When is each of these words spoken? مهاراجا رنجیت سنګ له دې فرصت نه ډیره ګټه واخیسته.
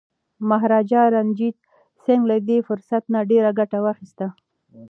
مهاراجا 0.49 1.01
رنجیت 1.15 1.57
سنګ 2.03 2.21
له 2.29 2.37
دې 2.47 2.57
فرصت 2.67 3.03
نه 3.13 3.19
ډیره 3.29 3.49
ګټه 3.59 3.79
واخیسته. 3.85 4.27